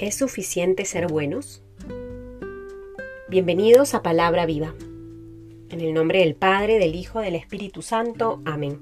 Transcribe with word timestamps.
¿Es 0.00 0.14
suficiente 0.14 0.86
ser 0.86 1.08
buenos? 1.08 1.62
Bienvenidos 3.28 3.92
a 3.92 4.00
Palabra 4.00 4.46
Viva. 4.46 4.74
En 5.68 5.82
el 5.82 5.92
nombre 5.92 6.20
del 6.20 6.34
Padre, 6.34 6.78
del 6.78 6.94
Hijo, 6.94 7.20
del 7.20 7.34
Espíritu 7.34 7.82
Santo. 7.82 8.40
Amén. 8.46 8.80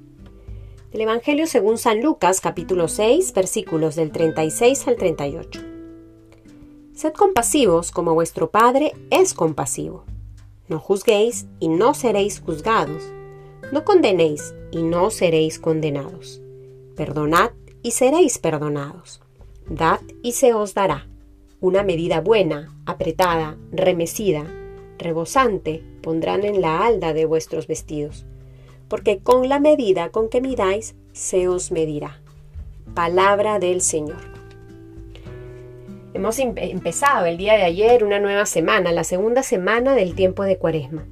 Del 0.92 1.00
Evangelio 1.00 1.48
según 1.48 1.76
San 1.76 2.02
Lucas, 2.02 2.40
capítulo 2.40 2.86
6, 2.86 3.32
versículos 3.32 3.96
del 3.96 4.12
36 4.12 4.86
al 4.86 4.94
38. 4.94 5.60
Sed 6.94 7.12
compasivos 7.14 7.90
como 7.90 8.14
vuestro 8.14 8.52
Padre 8.52 8.92
es 9.10 9.34
compasivo. 9.34 10.04
No 10.68 10.78
juzguéis 10.78 11.46
y 11.58 11.66
no 11.66 11.94
seréis 11.94 12.38
juzgados. 12.38 13.02
No 13.72 13.84
condenéis 13.84 14.54
y 14.70 14.84
no 14.84 15.10
seréis 15.10 15.58
condenados. 15.58 16.40
Perdonad 16.94 17.50
y 17.82 17.90
seréis 17.90 18.38
perdonados. 18.38 19.20
Dad 19.70 20.00
y 20.22 20.32
se 20.32 20.54
os 20.54 20.74
dará. 20.74 21.06
Una 21.60 21.82
medida 21.82 22.20
buena, 22.20 22.74
apretada, 22.86 23.56
remecida, 23.70 24.46
rebosante, 24.98 25.82
pondrán 26.02 26.44
en 26.44 26.60
la 26.60 26.86
alda 26.86 27.12
de 27.12 27.26
vuestros 27.26 27.66
vestidos. 27.66 28.24
Porque 28.88 29.18
con 29.18 29.48
la 29.48 29.60
medida 29.60 30.10
con 30.10 30.28
que 30.28 30.40
midáis, 30.40 30.94
se 31.12 31.48
os 31.48 31.70
medirá. 31.70 32.20
Palabra 32.94 33.58
del 33.58 33.82
Señor. 33.82 34.38
Hemos 36.14 36.38
empezado 36.38 37.26
el 37.26 37.36
día 37.36 37.54
de 37.54 37.64
ayer 37.64 38.02
una 38.02 38.18
nueva 38.18 38.46
semana, 38.46 38.92
la 38.92 39.04
segunda 39.04 39.42
semana 39.42 39.94
del 39.94 40.14
tiempo 40.14 40.44
de 40.44 40.56
Cuaresma. 40.56 41.06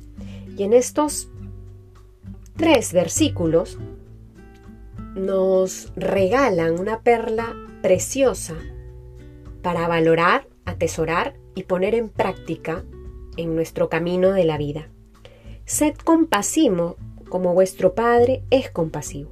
Y 0.56 0.62
en 0.62 0.72
estos 0.72 1.28
tres 2.56 2.94
versículos 2.94 3.78
nos 5.14 5.92
regalan 5.96 6.80
una 6.80 7.00
perla 7.00 7.54
preciosa 7.86 8.56
para 9.62 9.86
valorar, 9.86 10.48
atesorar 10.64 11.36
y 11.54 11.62
poner 11.62 11.94
en 11.94 12.08
práctica 12.08 12.82
en 13.36 13.54
nuestro 13.54 13.88
camino 13.88 14.32
de 14.32 14.42
la 14.42 14.58
vida. 14.58 14.88
Sed 15.66 15.94
compasivo 15.94 16.96
como 17.28 17.54
vuestro 17.54 17.94
Padre 17.94 18.42
es 18.50 18.72
compasivo. 18.72 19.30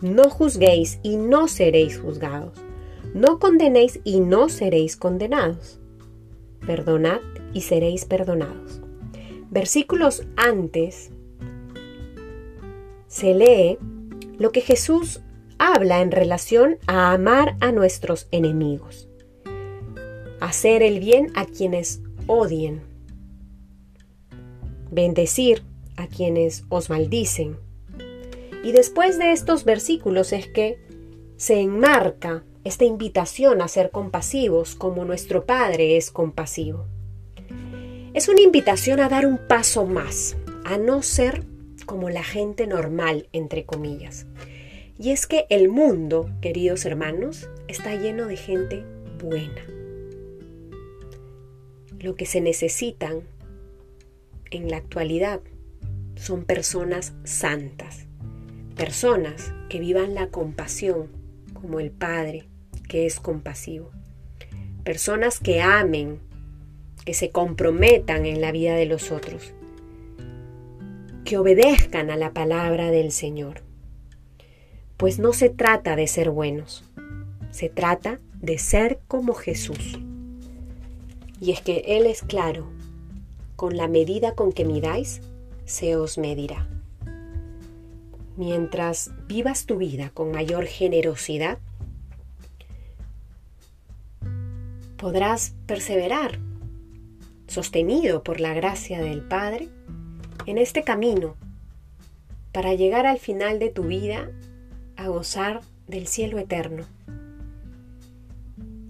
No 0.00 0.30
juzguéis 0.30 1.00
y 1.02 1.16
no 1.16 1.48
seréis 1.48 1.98
juzgados. 1.98 2.52
No 3.12 3.40
condenéis 3.40 3.98
y 4.04 4.20
no 4.20 4.48
seréis 4.50 4.96
condenados. 4.96 5.80
Perdonad 6.64 7.18
y 7.52 7.62
seréis 7.62 8.04
perdonados. 8.04 8.82
Versículos 9.50 10.28
antes 10.36 11.10
se 13.08 13.34
lee 13.34 13.78
lo 14.38 14.52
que 14.52 14.60
Jesús 14.60 15.22
habla 15.60 16.00
en 16.00 16.10
relación 16.10 16.78
a 16.86 17.12
amar 17.12 17.54
a 17.60 17.70
nuestros 17.70 18.28
enemigos, 18.30 19.10
hacer 20.40 20.82
el 20.82 21.00
bien 21.00 21.30
a 21.34 21.44
quienes 21.44 22.00
odien, 22.26 22.80
bendecir 24.90 25.62
a 25.96 26.06
quienes 26.06 26.64
os 26.70 26.88
maldicen. 26.88 27.58
Y 28.64 28.72
después 28.72 29.18
de 29.18 29.32
estos 29.32 29.64
versículos 29.66 30.32
es 30.32 30.48
que 30.48 30.78
se 31.36 31.60
enmarca 31.60 32.42
esta 32.64 32.86
invitación 32.86 33.60
a 33.60 33.68
ser 33.68 33.90
compasivos 33.90 34.74
como 34.74 35.04
nuestro 35.04 35.44
Padre 35.44 35.98
es 35.98 36.10
compasivo. 36.10 36.86
Es 38.14 38.28
una 38.28 38.40
invitación 38.40 38.98
a 38.98 39.10
dar 39.10 39.26
un 39.26 39.36
paso 39.36 39.84
más, 39.84 40.38
a 40.64 40.78
no 40.78 41.02
ser 41.02 41.44
como 41.84 42.08
la 42.08 42.24
gente 42.24 42.66
normal, 42.66 43.28
entre 43.32 43.66
comillas. 43.66 44.26
Y 45.00 45.12
es 45.12 45.26
que 45.26 45.46
el 45.48 45.70
mundo, 45.70 46.30
queridos 46.42 46.84
hermanos, 46.84 47.48
está 47.68 47.94
lleno 47.94 48.26
de 48.26 48.36
gente 48.36 48.84
buena. 49.18 49.64
Lo 51.98 52.16
que 52.16 52.26
se 52.26 52.42
necesitan 52.42 53.22
en 54.50 54.68
la 54.68 54.76
actualidad 54.76 55.40
son 56.16 56.44
personas 56.44 57.14
santas, 57.24 58.04
personas 58.76 59.54
que 59.70 59.80
vivan 59.80 60.14
la 60.14 60.28
compasión 60.28 61.08
como 61.54 61.80
el 61.80 61.92
Padre, 61.92 62.44
que 62.86 63.06
es 63.06 63.20
compasivo, 63.20 63.90
personas 64.84 65.40
que 65.40 65.62
amen, 65.62 66.18
que 67.06 67.14
se 67.14 67.30
comprometan 67.30 68.26
en 68.26 68.42
la 68.42 68.52
vida 68.52 68.74
de 68.74 68.84
los 68.84 69.12
otros, 69.12 69.54
que 71.24 71.38
obedezcan 71.38 72.10
a 72.10 72.16
la 72.16 72.34
palabra 72.34 72.90
del 72.90 73.12
Señor. 73.12 73.69
Pues 75.00 75.18
no 75.18 75.32
se 75.32 75.48
trata 75.48 75.96
de 75.96 76.06
ser 76.06 76.28
buenos, 76.28 76.84
se 77.50 77.70
trata 77.70 78.20
de 78.34 78.58
ser 78.58 79.00
como 79.08 79.32
Jesús. 79.32 79.98
Y 81.40 81.52
es 81.52 81.62
que 81.62 81.84
Él 81.86 82.04
es 82.04 82.20
claro, 82.20 82.66
con 83.56 83.78
la 83.78 83.88
medida 83.88 84.34
con 84.34 84.52
que 84.52 84.66
miráis, 84.66 85.22
se 85.64 85.96
os 85.96 86.18
medirá. 86.18 86.68
Mientras 88.36 89.10
vivas 89.26 89.64
tu 89.64 89.78
vida 89.78 90.10
con 90.10 90.32
mayor 90.32 90.66
generosidad, 90.66 91.56
podrás 94.98 95.54
perseverar, 95.64 96.38
sostenido 97.46 98.22
por 98.22 98.38
la 98.38 98.52
gracia 98.52 99.00
del 99.00 99.22
Padre, 99.22 99.70
en 100.44 100.58
este 100.58 100.84
camino 100.84 101.36
para 102.52 102.74
llegar 102.74 103.06
al 103.06 103.18
final 103.18 103.58
de 103.58 103.70
tu 103.70 103.84
vida 103.84 104.30
a 105.00 105.08
gozar 105.08 105.62
del 105.88 106.06
cielo 106.06 106.38
eterno. 106.38 106.84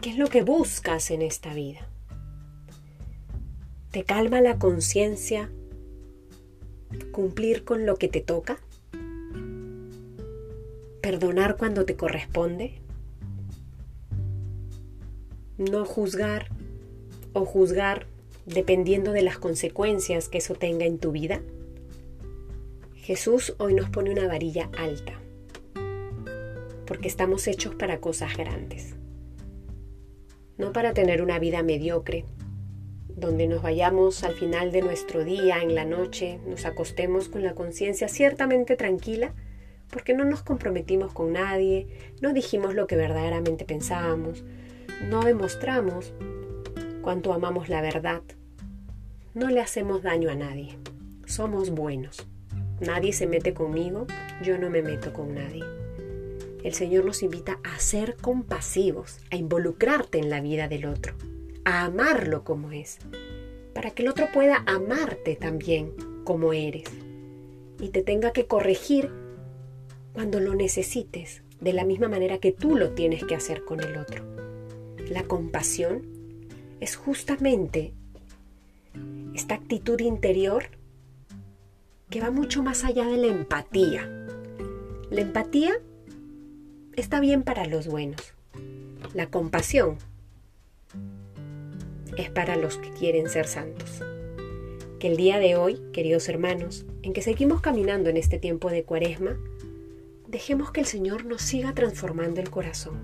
¿Qué 0.03 0.11
es 0.11 0.19
lo 0.19 0.27
que 0.27 0.43
buscas 0.43 1.13
en 1.13 1.23
esta 1.23 1.55
vida? 1.55 1.87
¿Te 3.93 4.03
calma 4.03 4.41
la 4.41 4.59
conciencia 4.59 5.53
cumplir 7.13 7.65
con 7.65 7.87
lo 7.87 7.95
que 7.95 8.09
te 8.09 8.21
toca? 8.21 8.59
¿Perdonar 11.01 11.57
cuando 11.57 11.85
te 11.85 11.95
corresponde? 11.95 12.75
¿No 15.59 15.85
juzgar 15.85 16.49
o 17.35 17.45
juzgar 17.45 18.07
dependiendo 18.47 19.13
de 19.13 19.23
las 19.23 19.39
consecuencias 19.39 20.29
que 20.29 20.39
eso 20.39 20.55
tenga 20.55 20.87
en 20.87 20.99
tu 20.99 21.13
vida? 21.13 21.41
Jesús 22.97 23.55
hoy 23.59 23.75
nos 23.75 23.91
pone 23.91 24.11
una 24.11 24.27
varilla 24.27 24.71
alta, 24.77 25.21
porque 26.91 27.07
estamos 27.07 27.47
hechos 27.47 27.77
para 27.77 28.01
cosas 28.01 28.37
grandes, 28.37 28.97
no 30.59 30.73
para 30.73 30.93
tener 30.93 31.23
una 31.23 31.39
vida 31.39 31.63
mediocre, 31.63 32.25
donde 33.07 33.47
nos 33.47 33.63
vayamos 33.63 34.25
al 34.25 34.35
final 34.35 34.73
de 34.73 34.83
nuestro 34.83 35.23
día, 35.23 35.63
en 35.63 35.77
la 35.77 35.85
noche, 35.85 36.41
nos 36.49 36.65
acostemos 36.65 37.29
con 37.29 37.45
la 37.45 37.55
conciencia 37.55 38.09
ciertamente 38.09 38.75
tranquila, 38.75 39.33
porque 39.89 40.15
no 40.15 40.25
nos 40.25 40.43
comprometimos 40.43 41.13
con 41.13 41.35
nadie, 41.35 41.87
no 42.21 42.33
dijimos 42.33 42.75
lo 42.75 42.89
que 42.89 42.97
verdaderamente 42.97 43.65
pensábamos, 43.65 44.43
no 45.09 45.23
demostramos 45.23 46.13
cuánto 47.03 47.33
amamos 47.33 47.69
la 47.69 47.83
verdad. 47.83 48.23
No 49.33 49.49
le 49.49 49.61
hacemos 49.61 50.03
daño 50.03 50.29
a 50.29 50.35
nadie. 50.35 50.77
Somos 51.25 51.71
buenos. 51.71 52.27
Nadie 52.81 53.13
se 53.13 53.29
mete 53.29 53.55
conmigo, 53.55 54.09
yo 54.43 54.59
no 54.59 54.71
me 54.71 54.83
meto 54.83 55.13
con 55.13 55.37
nadie. 55.37 55.63
El 56.63 56.75
Señor 56.75 57.05
nos 57.05 57.23
invita 57.23 57.59
a 57.65 57.79
ser 57.79 58.17
compasivos, 58.17 59.19
a 59.31 59.37
involucrarte 59.37 60.19
en 60.19 60.29
la 60.31 60.41
vida 60.41 60.69
del 60.69 60.87
otro, 60.87 61.15
a 61.65 61.85
amarlo 61.85 62.45
como 62.45 62.71
es, 62.73 62.99
para 63.75 63.93
que 63.93 64.03
el 64.03 64.09
otro 64.09 64.29
pueda 64.33 64.63
amarte 64.67 65.37
también 65.37 65.93
como 66.25 66.53
eres 66.53 66.85
y 67.81 67.89
te 67.89 68.03
tenga 68.03 68.33
que 68.33 68.47
corregir 68.47 69.11
cuando 70.13 70.41
lo 70.41 70.55
necesites, 70.55 71.43
de 71.61 71.73
la 71.73 71.85
misma 71.85 72.09
manera 72.09 72.39
que 72.39 72.53
tú 72.53 72.77
lo 72.77 72.91
tienes 72.91 73.25
que 73.25 73.35
hacer 73.35 73.65
con 73.65 73.81
el 73.81 73.97
otro. 73.97 74.25
La 75.09 75.23
compasión 75.25 76.03
es 76.81 76.97
justamente 76.97 77.93
esta 79.35 79.55
actitud 79.55 80.01
interior 80.01 80.65
que 82.11 82.21
va 82.21 82.31
mucho 82.31 82.63
más 82.63 82.85
allá 82.85 83.07
de 83.07 83.17
la 83.17 83.29
empatía. 83.29 84.09
La 85.11 85.21
empatía 85.21 85.81
está 86.97 87.21
bien 87.21 87.43
para 87.43 87.67
los 87.67 87.87
buenos. 87.87 88.35
La 89.15 89.27
compasión 89.31 89.99
es 92.17 92.31
para 92.31 92.57
los 92.57 92.77
que 92.77 92.91
quieren 92.91 93.29
ser 93.29 93.47
santos. 93.47 94.03
Que 94.99 95.09
el 95.09 95.17
día 95.17 95.39
de 95.39 95.57
hoy, 95.57 95.81
queridos 95.93 96.29
hermanos, 96.29 96.85
en 97.03 97.13
que 97.13 97.23
seguimos 97.23 97.61
caminando 97.61 98.11
en 98.11 98.17
este 98.17 98.39
tiempo 98.39 98.71
de 98.71 98.85
cuaresma, 98.85 99.39
dejemos 100.29 100.71
que 100.71 100.81
el 100.81 100.87
Señor 100.87 101.25
nos 101.25 101.43
siga 101.43 101.75
transformando 101.75 102.41
el 102.41 102.51
corazón, 102.51 102.99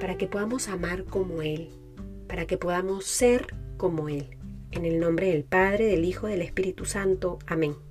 para 0.00 0.16
que 0.16 0.26
podamos 0.26 0.68
amar 0.68 1.04
como 1.04 1.42
Él, 1.42 1.70
para 2.26 2.46
que 2.46 2.56
podamos 2.56 3.04
ser 3.04 3.46
como 3.76 4.08
Él. 4.08 4.26
En 4.70 4.84
el 4.84 5.00
nombre 5.00 5.30
del 5.32 5.44
Padre, 5.44 5.86
del 5.86 6.04
Hijo, 6.04 6.28
del 6.28 6.42
Espíritu 6.42 6.84
Santo. 6.84 7.38
Amén. 7.46 7.89